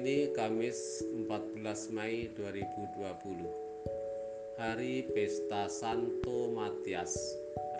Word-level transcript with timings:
ini 0.00 0.32
Kamis 0.32 1.04
14 1.28 1.60
Mei 1.92 2.32
2020 2.32 4.56
Hari 4.56 5.04
Pesta 5.12 5.68
Santo 5.68 6.48
Matias 6.56 7.12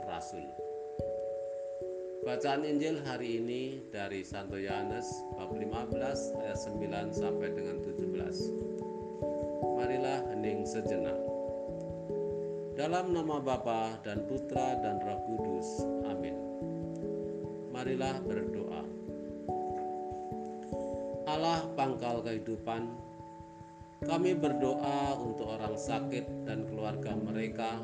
Rasul. 0.05 0.45
Bacaan 2.21 2.69
Injil 2.69 3.01
hari 3.09 3.41
ini 3.41 3.81
dari 3.89 4.21
Santo 4.21 4.61
Yohanes 4.61 5.09
bab 5.41 5.57
15 5.57 6.45
ayat 6.45 6.61
9 6.61 7.17
sampai 7.17 7.57
dengan 7.57 7.81
17 7.89 8.13
Marilah 9.81 10.21
hening 10.29 10.69
sejenak. 10.69 11.17
Dalam 12.77 13.17
nama 13.17 13.41
Bapa 13.41 13.97
dan 14.05 14.29
Putra 14.29 14.77
dan 14.85 15.01
Roh 15.01 15.25
Kudus 15.25 15.89
Amin. 16.05 16.37
Marilah 17.73 18.21
berdoa 18.29 18.60
Allah 21.41 21.65
pangkal 21.73 22.21
kehidupan, 22.21 22.93
kami 24.05 24.37
berdoa 24.37 25.17
untuk 25.17 25.57
orang 25.57 25.73
sakit 25.73 26.45
dan 26.45 26.69
keluarga 26.69 27.17
mereka, 27.17 27.81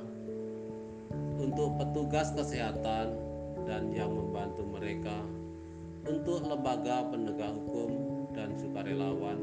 untuk 1.41 1.81
petugas 1.81 2.37
kesehatan 2.37 3.17
dan 3.65 3.89
yang 3.97 4.13
membantu 4.13 4.61
mereka, 4.61 5.25
untuk 6.05 6.45
lembaga 6.45 7.09
penegak 7.09 7.57
hukum 7.57 8.29
dan 8.37 8.53
sukarelawan, 8.61 9.41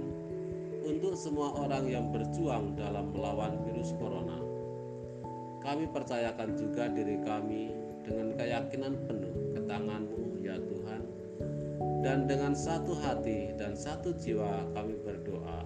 untuk 0.85 1.17
semua 1.17 1.49
orang 1.57 1.89
yang 1.89 2.13
berjuang 2.13 2.77
dalam 2.77 3.09
melawan 3.17 3.65
virus 3.65 3.97
corona. 3.97 4.37
Kami 5.65 5.89
percayakan 5.89 6.53
juga 6.53 6.85
diri 6.85 7.17
kami 7.25 7.73
dengan 8.05 8.37
keyakinan 8.37 8.93
penuh 9.09 9.57
ke 9.57 9.59
tanganmu 9.65 10.37
ya 10.45 10.61
Tuhan 10.61 11.02
dan 12.03 12.27
dengan 12.27 12.51
satu 12.51 12.91
hati 12.99 13.55
dan 13.55 13.79
satu 13.79 14.11
jiwa 14.19 14.67
kami 14.75 14.99
berdoa. 15.07 15.63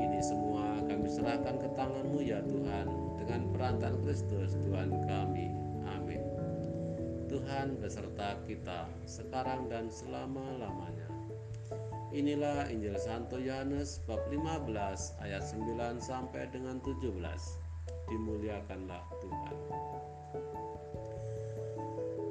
Ini 0.00 0.24
semua 0.24 0.80
kami 0.88 1.04
serahkan 1.04 1.60
ke 1.60 1.68
tanganmu 1.76 2.24
ya 2.24 2.40
Tuhan 2.48 2.88
dengan 3.20 3.52
perantaraan 3.52 4.00
Kristus 4.00 4.56
Tuhan 4.64 4.88
kami. 5.04 5.52
Amin. 5.84 6.24
Tuhan 7.28 7.76
beserta 7.76 8.40
kita 8.48 8.88
sekarang 9.04 9.68
dan 9.68 9.92
selama-lamanya. 9.92 11.12
Inilah 12.08 12.72
Injil 12.72 12.96
Santo 12.96 13.36
Yohanes 13.36 14.00
bab 14.08 14.24
15 14.32 14.64
ayat 15.20 15.44
9 15.44 16.00
sampai 16.00 16.48
dengan 16.48 16.80
17. 16.80 17.04
Dimuliakanlah 18.08 19.04
Tuhan. 19.20 19.56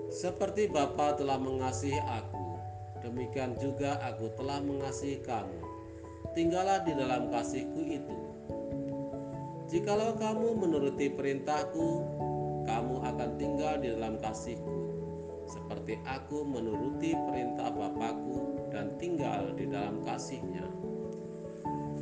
Seperti 0.10 0.66
Bapa 0.66 1.14
telah 1.14 1.38
mengasihi 1.38 2.02
aku, 2.02 2.57
demikian 3.04 3.54
juga 3.60 4.00
aku 4.04 4.32
telah 4.38 4.62
mengasihi 4.64 5.22
kamu. 5.22 5.60
Tinggallah 6.34 6.86
di 6.86 6.94
dalam 6.94 7.30
kasihku 7.34 7.82
itu. 7.86 8.18
Jikalau 9.68 10.16
kamu 10.16 10.64
menuruti 10.64 11.12
perintahku, 11.12 12.08
kamu 12.64 12.96
akan 13.04 13.30
tinggal 13.36 13.76
di 13.80 13.92
dalam 13.92 14.16
kasihku, 14.20 14.80
seperti 15.44 16.00
aku 16.08 16.48
menuruti 16.48 17.12
perintah 17.28 17.72
Bapakku 17.72 18.72
dan 18.72 18.96
tinggal 18.96 19.52
di 19.56 19.68
dalam 19.68 20.04
kasihnya. 20.08 20.64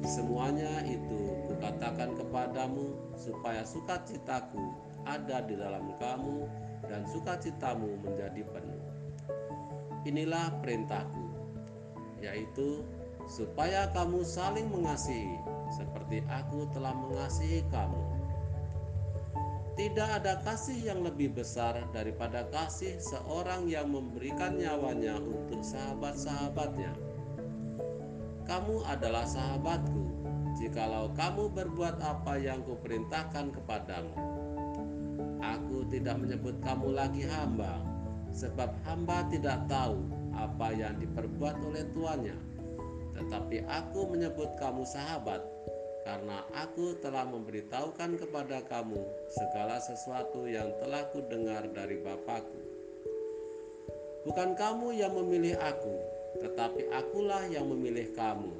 Semuanya 0.05 0.85
itu 0.85 1.33
kukatakan 1.49 2.13
kepadamu 2.13 2.93
supaya 3.17 3.65
sukacitaku 3.65 4.61
ada 5.09 5.41
di 5.41 5.57
dalam 5.57 5.97
kamu 5.97 6.45
dan 6.85 7.01
sukacitamu 7.09 7.97
menjadi 8.05 8.45
penuh. 8.45 8.84
Inilah 10.05 10.53
perintahku, 10.61 11.25
yaitu 12.21 12.85
supaya 13.25 13.89
kamu 13.89 14.21
saling 14.21 14.69
mengasihi 14.69 15.41
seperti 15.73 16.21
aku 16.29 16.69
telah 16.69 16.93
mengasihi 16.93 17.65
kamu. 17.73 18.01
Tidak 19.75 20.09
ada 20.21 20.39
kasih 20.45 20.87
yang 20.87 21.03
lebih 21.03 21.35
besar 21.35 21.75
daripada 21.91 22.47
kasih 22.47 22.95
seorang 23.01 23.67
yang 23.67 23.91
memberikan 23.91 24.55
nyawanya 24.55 25.19
untuk 25.19 25.59
sahabat-sahabatnya. 25.65 26.95
Kamu 28.47 28.87
adalah 28.87 29.27
sahabatku 29.27 30.05
jikalau 30.55 31.11
kamu 31.17 31.51
berbuat 31.51 31.99
apa 31.99 32.39
yang 32.39 32.63
kuperintahkan 32.63 33.51
kepadamu. 33.51 34.15
Aku 35.43 35.83
tidak 35.91 36.23
menyebut 36.23 36.55
kamu 36.63 36.95
lagi 36.95 37.27
hamba, 37.27 37.83
sebab 38.35 38.67
hamba 38.83 39.23
tidak 39.31 39.63
tahu 39.71 39.95
apa 40.35 40.75
yang 40.75 40.99
diperbuat 40.99 41.63
oleh 41.63 41.87
tuannya. 41.95 42.35
Tetapi 43.15 43.63
aku 43.63 44.11
menyebut 44.11 44.59
kamu 44.59 44.83
sahabat, 44.83 45.39
karena 46.03 46.43
aku 46.51 46.99
telah 46.99 47.23
memberitahukan 47.23 48.19
kepada 48.19 48.59
kamu 48.67 48.99
segala 49.31 49.79
sesuatu 49.79 50.43
yang 50.51 50.67
telah 50.83 51.07
kudengar 51.15 51.63
dari 51.71 51.95
Bapakku. 52.03 52.59
Bukan 54.27 54.59
kamu 54.59 54.99
yang 54.99 55.15
memilih 55.15 55.55
aku, 55.63 55.95
tetapi 56.43 56.91
akulah 56.91 57.47
yang 57.47 57.71
memilih 57.71 58.11
kamu. 58.11 58.51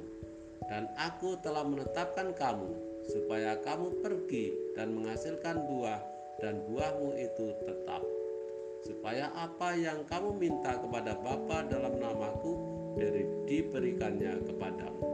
Dan 0.66 0.88
aku 0.98 1.36
telah 1.44 1.62
menetapkan 1.62 2.32
kamu, 2.32 2.70
supaya 3.06 3.60
kamu 3.60 4.02
pergi 4.02 4.74
dan 4.74 4.96
menghasilkan 4.96 5.62
buah, 5.68 6.00
dan 6.42 6.64
buahmu 6.66 7.14
itu 7.14 7.54
tetap 7.62 8.02
supaya 8.84 9.32
apa 9.32 9.72
yang 9.78 10.04
kamu 10.08 10.36
minta 10.36 10.76
kepada 10.76 11.16
Bapa 11.20 11.64
dalam 11.70 11.96
namaku 11.96 12.52
diberikannya 13.46 14.42
kepadamu. 14.44 15.04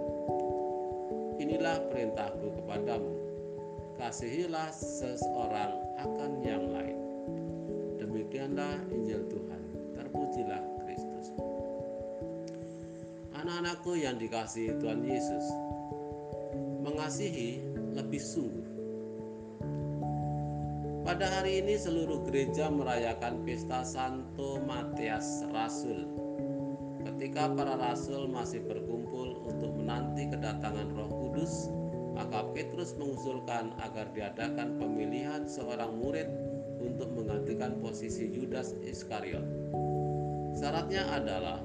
Inilah 1.42 1.82
perintahku 1.90 2.54
kepadamu, 2.62 3.12
kasihilah 3.98 4.70
seseorang 4.70 5.74
akan 5.98 6.32
yang 6.46 6.64
lain. 6.70 6.98
Demikianlah 7.98 8.78
Injil 8.94 9.26
Tuhan, 9.26 9.62
terpujilah 9.98 10.62
Kristus. 10.82 11.34
Anak-anakku 13.34 13.98
yang 13.98 14.22
dikasihi 14.22 14.78
Tuhan 14.78 15.02
Yesus, 15.02 15.46
mengasihi 16.86 17.62
lebih 17.98 18.22
sungguh 18.22 18.71
pada 21.02 21.26
hari 21.26 21.58
ini 21.58 21.74
seluruh 21.74 22.22
gereja 22.30 22.70
merayakan 22.70 23.42
pesta 23.42 23.82
Santo 23.82 24.62
Matias 24.62 25.42
Rasul. 25.50 26.06
Ketika 27.02 27.50
para 27.50 27.74
rasul 27.74 28.30
masih 28.30 28.62
berkumpul 28.62 29.42
untuk 29.42 29.74
menanti 29.74 30.30
kedatangan 30.30 30.94
Roh 30.94 31.10
Kudus, 31.10 31.66
maka 32.14 32.46
Petrus 32.54 32.94
mengusulkan 32.94 33.74
agar 33.82 34.14
diadakan 34.14 34.78
pemilihan 34.78 35.42
seorang 35.42 35.98
murid 35.98 36.30
untuk 36.78 37.10
menggantikan 37.18 37.82
posisi 37.82 38.30
Yudas 38.30 38.78
Iskariot. 38.86 39.42
Syaratnya 40.54 41.02
adalah 41.10 41.58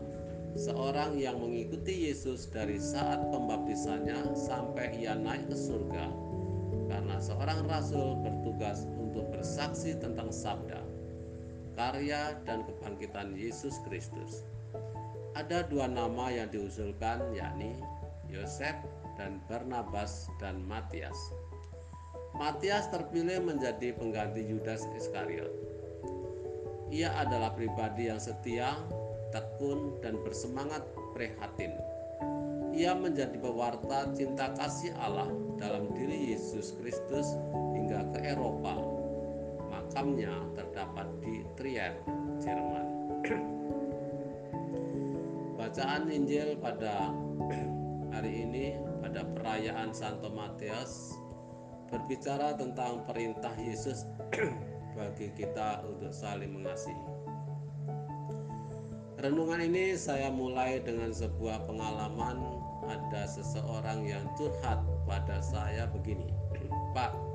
seorang 0.58 1.22
yang 1.22 1.38
mengikuti 1.38 2.10
Yesus 2.10 2.50
dari 2.50 2.82
saat 2.82 3.22
pembaptisannya 3.30 4.34
sampai 4.34 4.98
ia 4.98 5.14
naik 5.14 5.46
ke 5.46 5.58
surga. 5.58 6.10
Karena 6.88 7.20
seorang 7.20 7.68
rasul 7.68 8.18
bertugas 8.24 8.88
bersaksi 9.48 9.96
tentang 9.96 10.28
sabda, 10.28 10.84
karya 11.80 12.36
dan 12.44 12.68
kebangkitan 12.68 13.32
Yesus 13.32 13.80
Kristus. 13.88 14.44
Ada 15.40 15.64
dua 15.72 15.88
nama 15.88 16.28
yang 16.28 16.52
diusulkan 16.52 17.32
yakni 17.32 17.80
Yosef 18.28 18.76
dan 19.16 19.40
Barnabas 19.48 20.28
dan 20.44 20.60
Matias. 20.68 21.16
Matias 22.36 22.92
terpilih 22.92 23.40
menjadi 23.40 23.96
pengganti 23.96 24.44
Yudas 24.44 24.84
Iskariot. 25.00 25.56
Ia 26.92 27.16
adalah 27.16 27.56
pribadi 27.56 28.12
yang 28.12 28.20
setia, 28.20 28.76
tekun, 29.32 29.96
dan 30.04 30.20
bersemangat 30.28 30.84
prihatin. 31.16 31.72
Ia 32.76 32.92
menjadi 33.00 33.40
pewarta 33.40 34.12
cinta 34.12 34.52
kasih 34.60 34.92
Allah 35.00 35.32
dalam 35.56 35.96
diri 35.96 36.36
Yesus 36.36 36.76
Kristus 36.84 37.32
hingga 37.72 38.12
ke 38.12 38.28
Eropa 38.28 38.97
makamnya 39.98 40.46
terdapat 40.54 41.10
di 41.26 41.42
Trier, 41.58 41.98
Jerman. 42.38 42.86
Bacaan 45.58 46.06
Injil 46.14 46.54
pada 46.62 47.10
hari 48.14 48.46
ini 48.46 48.78
pada 49.02 49.26
perayaan 49.26 49.90
Santo 49.90 50.30
Matius 50.30 51.18
berbicara 51.90 52.54
tentang 52.62 53.10
perintah 53.10 53.50
Yesus 53.58 54.06
bagi 54.94 55.34
kita 55.34 55.82
untuk 55.82 56.14
saling 56.14 56.54
mengasihi. 56.54 57.06
Renungan 59.18 59.66
ini 59.66 59.98
saya 59.98 60.30
mulai 60.30 60.78
dengan 60.78 61.10
sebuah 61.10 61.66
pengalaman 61.66 62.38
ada 62.86 63.26
seseorang 63.26 64.06
yang 64.06 64.30
curhat 64.38 64.78
pada 65.10 65.42
saya 65.42 65.90
begini, 65.90 66.30
Pak, 66.94 67.27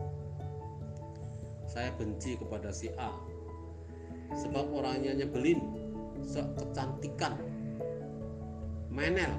saya 1.73 1.89
benci 1.97 2.37
kepada 2.37 2.69
si 2.69 2.93
A 3.01 3.09
sebab 4.37 4.69
orangnya 4.77 5.25
nyebelin 5.25 5.61
sok 6.21 6.61
kecantikan 6.61 7.41
menel 8.93 9.33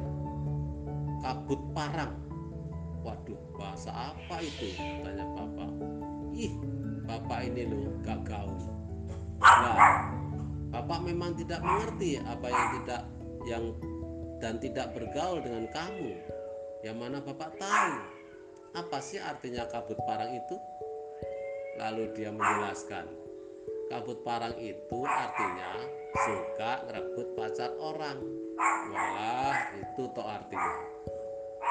kabut 1.21 1.61
parang. 1.71 2.17
Waduh, 3.03 3.39
bahasa 3.55 3.91
apa 3.91 4.39
itu? 4.43 4.75
Tanya 5.03 5.27
Bapak. 5.35 5.71
Ih, 6.35 6.55
Bapak 7.03 7.39
ini 7.47 7.67
loh 7.67 7.93
gak 8.03 8.23
gaul. 8.27 8.59
Nah, 9.43 10.07
Bapak 10.71 10.99
memang 11.03 11.35
tidak 11.35 11.61
mengerti 11.61 12.19
apa 12.23 12.47
yang 12.47 12.67
tidak 12.79 13.01
yang 13.43 13.63
dan 14.39 14.59
tidak 14.59 14.91
bergaul 14.95 15.39
dengan 15.39 15.67
kamu. 15.71 16.15
Yang 16.83 16.97
mana 16.99 17.17
Bapak 17.23 17.55
tahu 17.59 17.93
apa 18.73 18.97
sih 19.03 19.19
artinya 19.21 19.67
kabut 19.69 19.99
parang 20.07 20.33
itu? 20.33 20.55
Lalu 21.73 22.13
dia 22.13 22.29
menjelaskan, 22.29 23.09
kabut 23.89 24.21
parang 24.21 24.53
itu 24.61 24.99
artinya 25.09 25.73
suka 26.13 26.85
ngerebut 26.85 27.27
pacar 27.33 27.73
orang. 27.81 28.21
Walah, 28.93 29.73
itu 29.81 30.05
toh 30.13 30.21
artinya. 30.21 30.73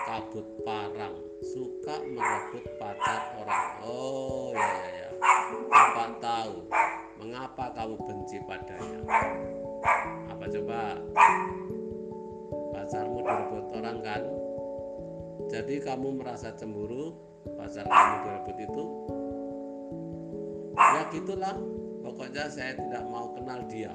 Kabut 0.03 0.47
parang 0.67 1.15
suka 1.55 2.03
merebut 2.03 2.67
pacar 2.83 3.39
orang. 3.39 3.67
Oh 3.87 4.51
ya 4.51 4.67
ya 4.67 4.91
ya. 4.91 5.09
Bapak 5.71 6.19
tahu 6.19 6.67
mengapa 7.23 7.71
kamu 7.71 7.95
benci 8.03 8.43
padanya? 8.43 9.01
Apa 10.35 10.45
coba? 10.51 10.99
Pacarmu 12.75 13.19
direbut 13.23 13.65
orang 13.79 13.99
kan? 14.03 14.23
Jadi 15.47 15.79
kamu 15.79 16.19
merasa 16.19 16.51
cemburu 16.59 17.15
pacar 17.55 17.87
kamu 17.87 18.15
direbut 18.27 18.59
itu 18.67 18.85
gitulah 21.13 21.55
pokoknya 22.01 22.49
saya 22.49 22.73
tidak 22.75 23.05
mau 23.07 23.29
kenal 23.37 23.61
dia. 23.69 23.93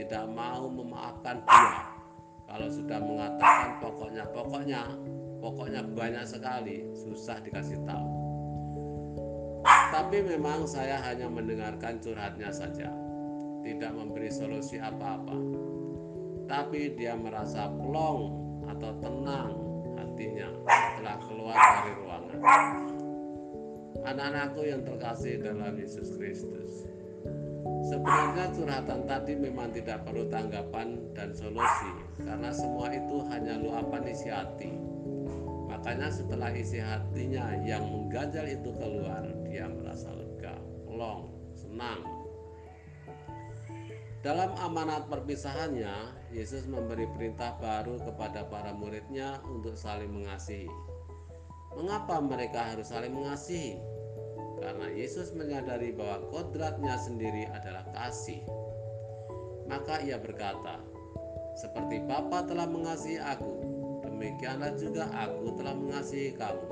Tidak 0.00 0.24
mau 0.32 0.64
memaafkan 0.72 1.44
dia. 1.44 1.72
Kalau 2.48 2.68
sudah 2.72 2.98
mengatakan 2.98 3.78
pokoknya 3.78 4.24
pokoknya 4.32 4.82
pokoknya 5.38 5.80
banyak 5.92 6.24
sekali 6.24 6.88
susah 6.96 7.38
dikasih 7.44 7.78
tahu. 7.84 8.08
Tapi 9.92 10.24
memang 10.24 10.64
saya 10.64 10.98
hanya 11.04 11.28
mendengarkan 11.28 12.00
curhatnya 12.00 12.48
saja. 12.50 12.88
Tidak 13.60 13.92
memberi 13.92 14.32
solusi 14.32 14.80
apa-apa. 14.80 15.36
Tapi 16.48 16.96
dia 16.96 17.14
merasa 17.14 17.68
plong 17.68 18.40
atau 18.66 18.90
tenang 18.98 19.52
hatinya 20.00 20.48
setelah 20.64 21.16
keluar 21.28 21.54
dari 21.54 21.92
ruangan 22.00 22.89
anak-anakku 24.06 24.62
yang 24.64 24.82
terkasih 24.86 25.42
dalam 25.42 25.76
Yesus 25.76 26.14
Kristus 26.14 26.90
Sebenarnya 27.80 28.52
curhatan 28.54 29.08
tadi 29.08 29.34
memang 29.34 29.72
tidak 29.72 30.04
perlu 30.04 30.28
tanggapan 30.28 31.00
dan 31.16 31.32
solusi 31.32 31.90
karena 32.22 32.52
semua 32.52 32.92
itu 32.92 33.24
hanya 33.32 33.56
luapan 33.56 34.04
isi 34.06 34.28
hati. 34.28 34.70
Makanya 35.66 36.12
setelah 36.12 36.52
isi 36.52 36.76
hatinya 36.76 37.56
yang 37.64 37.82
mengganjal 37.88 38.46
itu 38.46 38.70
keluar, 38.76 39.24
dia 39.48 39.64
merasa 39.66 40.12
lega, 40.12 40.54
plong, 40.84 41.32
senang. 41.56 42.04
Dalam 44.20 44.52
amanat 44.60 45.08
perpisahannya, 45.08 46.12
Yesus 46.28 46.68
memberi 46.68 47.08
perintah 47.16 47.56
baru 47.56 47.96
kepada 48.04 48.44
para 48.52 48.76
muridnya 48.76 49.40
untuk 49.48 49.72
saling 49.72 50.12
mengasihi. 50.12 50.68
Mengapa 51.78 52.18
mereka 52.18 52.74
harus 52.74 52.90
saling 52.90 53.14
mengasihi? 53.14 53.78
Karena 54.60 54.90
Yesus 54.92 55.32
menyadari 55.32 55.94
bahwa 55.94 56.26
kodratnya 56.28 56.98
sendiri 56.98 57.46
adalah 57.54 57.86
kasih. 57.94 58.42
Maka 59.70 60.02
ia 60.02 60.18
berkata, 60.18 60.82
seperti 61.54 62.02
Bapa 62.04 62.42
telah 62.44 62.66
mengasihi 62.66 63.22
aku, 63.22 63.54
demikianlah 64.02 64.74
juga 64.76 65.06
aku 65.14 65.54
telah 65.54 65.78
mengasihi 65.78 66.34
kamu. 66.34 66.66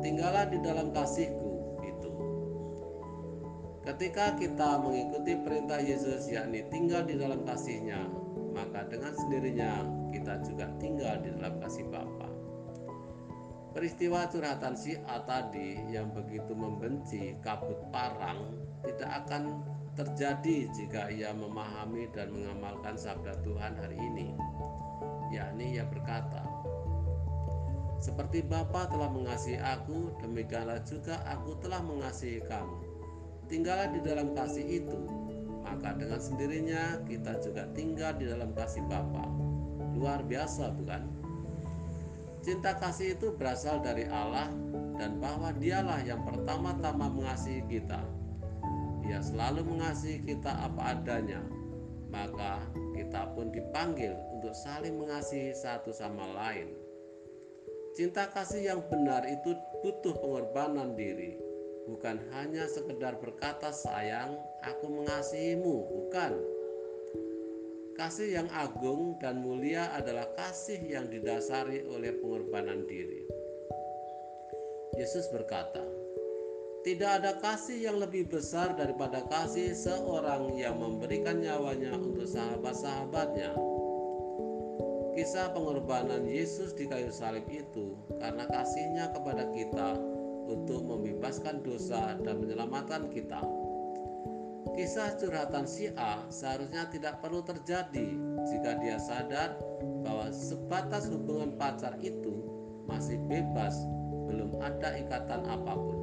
Tinggallah 0.00 0.48
di 0.48 0.58
dalam 0.64 0.90
kasihku 0.96 1.52
itu. 1.84 2.10
Ketika 3.84 4.34
kita 4.40 4.80
mengikuti 4.80 5.36
perintah 5.44 5.78
Yesus 5.78 6.26
yakni 6.32 6.64
tinggal 6.72 7.04
di 7.04 7.20
dalam 7.20 7.44
kasihnya, 7.44 8.08
maka 8.56 8.88
dengan 8.88 9.12
sendirinya 9.12 9.86
kita 10.10 10.40
juga 10.42 10.72
tinggal 10.80 11.20
di 11.20 11.30
dalam 11.36 11.60
kasih 11.60 11.84
Bapa. 11.92 12.31
Peristiwa 13.72 14.28
curhatan 14.28 14.76
si 14.76 15.00
A 15.08 15.24
tadi 15.24 15.80
yang 15.88 16.12
begitu 16.12 16.52
membenci 16.52 17.40
kabut 17.40 17.80
parang 17.88 18.52
tidak 18.84 19.24
akan 19.24 19.64
terjadi 19.96 20.68
jika 20.72 21.08
ia 21.08 21.32
memahami 21.32 22.08
dan 22.12 22.32
mengamalkan 22.36 23.00
sabda 23.00 23.40
Tuhan 23.40 23.72
hari 23.80 23.96
ini. 23.96 24.36
Yakni 25.32 25.80
ia 25.80 25.88
berkata, 25.88 26.44
seperti 28.02 28.44
Bapa 28.44 28.90
telah 28.92 29.08
mengasihi 29.08 29.62
aku, 29.62 30.12
demikianlah 30.20 30.84
juga 30.84 31.24
aku 31.24 31.56
telah 31.62 31.80
mengasihi 31.80 32.44
kamu. 32.44 32.76
Tinggallah 33.46 33.88
di 33.94 34.04
dalam 34.04 34.36
kasih 34.36 34.84
itu, 34.84 35.00
maka 35.64 35.96
dengan 35.96 36.20
sendirinya 36.20 37.00
kita 37.06 37.38
juga 37.40 37.70
tinggal 37.72 38.18
di 38.20 38.28
dalam 38.28 38.52
kasih 38.52 38.84
Bapa. 38.84 39.24
Luar 39.96 40.20
biasa, 40.26 40.74
bukan? 40.76 41.08
Cinta 42.42 42.74
kasih 42.74 43.14
itu 43.14 43.30
berasal 43.38 43.78
dari 43.86 44.02
Allah 44.10 44.50
dan 44.98 45.22
bahwa 45.22 45.54
Dialah 45.54 46.02
yang 46.02 46.26
pertama-tama 46.26 47.06
mengasihi 47.06 47.62
kita. 47.70 48.02
Dia 49.06 49.22
selalu 49.22 49.62
mengasihi 49.62 50.26
kita 50.26 50.50
apa 50.50 50.98
adanya, 50.98 51.38
maka 52.10 52.66
kita 52.98 53.30
pun 53.38 53.54
dipanggil 53.54 54.14
untuk 54.34 54.54
saling 54.58 54.98
mengasihi 54.98 55.54
satu 55.54 55.94
sama 55.94 56.26
lain. 56.34 56.74
Cinta 57.94 58.26
kasih 58.26 58.74
yang 58.74 58.80
benar 58.90 59.22
itu 59.22 59.54
butuh 59.86 60.18
pengorbanan 60.18 60.98
diri, 60.98 61.38
bukan 61.86 62.18
hanya 62.34 62.66
sekedar 62.66 63.22
berkata 63.22 63.70
sayang, 63.70 64.34
aku 64.66 64.90
mengasihimu, 64.90 65.76
bukan. 65.94 66.51
Kasih 68.02 68.34
yang 68.34 68.50
agung 68.50 69.14
dan 69.22 69.46
mulia 69.46 69.94
adalah 69.94 70.26
kasih 70.34 70.90
yang 70.90 71.06
didasari 71.06 71.86
oleh 71.86 72.10
pengorbanan 72.18 72.82
diri. 72.90 73.22
Yesus 74.98 75.30
berkata, 75.30 75.86
"Tidak 76.82 77.06
ada 77.06 77.38
kasih 77.38 77.78
yang 77.78 78.02
lebih 78.02 78.26
besar 78.26 78.74
daripada 78.74 79.22
kasih 79.30 79.70
seorang 79.78 80.50
yang 80.58 80.82
memberikan 80.82 81.46
nyawanya 81.46 81.94
untuk 81.94 82.26
sahabat-sahabatnya." 82.26 83.54
Kisah 85.14 85.54
pengorbanan 85.54 86.26
Yesus 86.26 86.74
di 86.74 86.90
kayu 86.90 87.14
salib 87.14 87.46
itu 87.54 87.94
karena 88.18 88.50
kasihnya 88.50 89.14
kepada 89.14 89.46
kita 89.54 89.94
untuk 90.50 90.82
membebaskan 90.90 91.62
dosa 91.62 92.18
dan 92.18 92.42
menyelamatkan 92.42 93.14
kita. 93.14 93.61
Kisah 94.72 95.20
curhatan 95.20 95.68
si 95.68 95.92
A 96.00 96.24
seharusnya 96.32 96.88
tidak 96.88 97.20
perlu 97.20 97.44
terjadi 97.44 98.08
jika 98.48 98.80
dia 98.80 98.96
sadar 98.96 99.60
bahwa 100.00 100.32
sebatas 100.32 101.12
hubungan 101.12 101.52
pacar 101.60 101.92
itu 102.00 102.40
masih 102.88 103.20
bebas, 103.28 103.76
belum 104.32 104.56
ada 104.64 104.96
ikatan 104.96 105.44
apa 105.44 105.72
pun. 105.76 105.98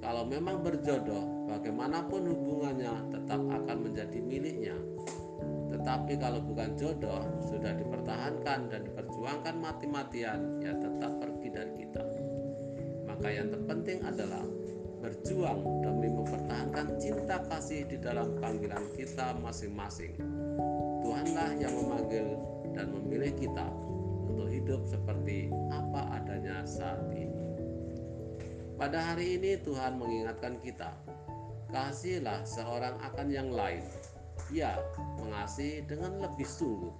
Kalau 0.00 0.24
memang 0.24 0.64
berjodoh, 0.64 1.44
bagaimanapun 1.44 2.24
hubungannya 2.24 2.94
tetap 3.12 3.40
akan 3.40 3.78
menjadi 3.84 4.18
miliknya. 4.22 4.76
Tetapi 5.76 6.16
kalau 6.16 6.40
bukan 6.40 6.72
jodoh, 6.78 7.20
sudah 7.52 7.76
dipertahankan 7.76 8.70
dan 8.72 8.80
diperjuangkan 8.86 9.54
mati-matian, 9.60 10.62
ya 10.64 10.72
tetap 10.72 11.20
pergi 11.20 11.48
dari 11.52 11.72
kita. 11.84 12.02
Maka 13.06 13.28
yang 13.28 13.48
terpenting 13.52 14.00
adalah 14.06 14.44
berjuang 15.06 15.86
demi 15.86 16.10
mempertahankan 16.10 16.98
cinta 16.98 17.38
kasih 17.46 17.86
di 17.86 17.94
dalam 17.94 18.34
panggilan 18.42 18.82
kita 18.98 19.38
masing-masing. 19.38 20.18
Tuhanlah 21.06 21.54
yang 21.62 21.70
memanggil 21.78 22.34
dan 22.74 22.90
memilih 22.90 23.30
kita 23.38 23.70
untuk 24.26 24.50
hidup 24.50 24.82
seperti 24.82 25.46
apa 25.70 26.18
adanya 26.18 26.66
saat 26.66 27.06
ini. 27.14 27.30
Pada 28.74 28.98
hari 29.14 29.38
ini 29.38 29.62
Tuhan 29.62 29.94
mengingatkan 29.94 30.58
kita, 30.58 30.90
kasihlah 31.70 32.42
seorang 32.42 32.98
akan 32.98 33.30
yang 33.30 33.54
lain 33.54 33.86
ya 34.50 34.74
mengasihi 35.22 35.86
dengan 35.86 36.18
lebih 36.18 36.50
sungguh. 36.50 36.92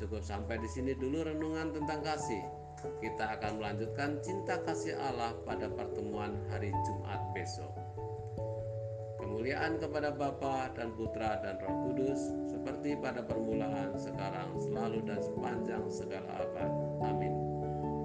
Cukup 0.00 0.24
sampai 0.24 0.56
di 0.64 0.68
sini 0.72 0.96
dulu 0.96 1.28
renungan 1.28 1.76
tentang 1.76 2.00
kasih. 2.00 2.40
Kita 2.76 3.40
akan 3.40 3.60
melanjutkan 3.60 4.20
cinta 4.20 4.60
kasih 4.64 4.96
Allah 5.00 5.32
pada 5.48 5.68
pertemuan 5.72 6.36
hari 6.52 6.72
Jumat 6.84 7.20
besok. 7.32 7.72
Kemuliaan 9.16 9.80
kepada 9.80 10.12
Bapa 10.12 10.70
dan 10.76 10.92
Putra 10.92 11.40
dan 11.40 11.58
Roh 11.64 11.88
Kudus 11.88 12.20
seperti 12.46 12.96
pada 13.00 13.24
permulaan, 13.24 13.96
sekarang, 13.96 14.54
selalu 14.60 15.02
dan 15.08 15.20
sepanjang 15.20 15.84
segala 15.90 16.46
abad. 16.46 16.70
Amin. 17.04 17.34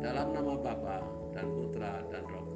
Dalam 0.01 0.33
nama 0.33 0.55
Bapa 0.57 1.03
dan 1.35 1.45
Putra 1.51 2.01
dan 2.09 2.23
Roh 2.25 2.41
Kudus. 2.41 2.50